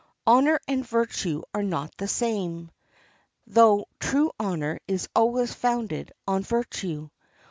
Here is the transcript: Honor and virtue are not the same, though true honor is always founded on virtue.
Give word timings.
Honor 0.25 0.59
and 0.67 0.83
virtue 0.83 1.43
are 1.53 1.61
not 1.61 1.95
the 1.97 2.07
same, 2.07 2.71
though 3.45 3.85
true 3.99 4.31
honor 4.39 4.79
is 4.87 5.07
always 5.15 5.53
founded 5.53 6.11
on 6.27 6.41
virtue. 6.41 7.11